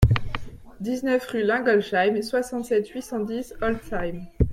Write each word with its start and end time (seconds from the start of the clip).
dix-neuf 0.79 1.27
rue 1.27 1.43
de 1.43 1.45
Lingolsheim, 1.47 2.19
soixante-sept, 2.23 2.87
huit 2.87 3.03
cent 3.03 3.19
dix, 3.19 3.53
Holtzheim 3.61 4.25